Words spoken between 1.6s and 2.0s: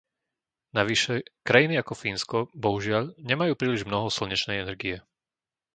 ako